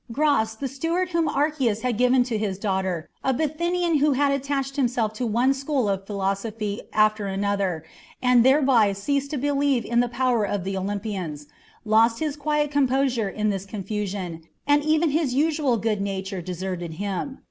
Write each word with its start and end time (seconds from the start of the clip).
Gras, 0.11 0.55
the 0.55 0.67
steward 0.67 1.09
whom 1.09 1.27
Archias 1.27 1.83
had 1.83 1.95
given 1.95 2.23
to 2.23 2.35
his 2.35 2.57
daughter, 2.57 3.07
a 3.23 3.35
Bithynian 3.35 3.99
who 3.99 4.13
had 4.13 4.31
attached 4.31 4.75
himself 4.75 5.13
to 5.13 5.27
one 5.27 5.53
school 5.53 5.87
of 5.87 6.07
philosophy 6.07 6.81
after 6.91 7.27
an 7.27 7.45
other, 7.45 7.83
and 8.19 8.43
thereby 8.43 8.93
ceased 8.93 9.29
to 9.29 9.37
believe 9.37 9.85
in 9.85 9.99
the 9.99 10.09
power 10.09 10.43
of 10.43 10.63
the 10.63 10.75
Olympians, 10.75 11.45
lost 11.85 12.17
his 12.17 12.35
quiet 12.35 12.71
composure 12.71 13.29
in 13.29 13.51
this 13.51 13.67
confusion, 13.67 14.41
and 14.65 14.83
even 14.83 15.11
his 15.11 15.35
usual 15.35 15.77
good 15.77 16.01
nature 16.01 16.41
deserted 16.41 16.93
him. 16.93 17.37